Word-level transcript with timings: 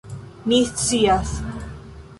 Mi 0.47 0.59
scias. 0.71 1.37